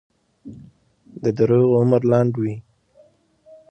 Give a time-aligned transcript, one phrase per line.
[1.23, 2.55] د دروغو عمر لنډ وي.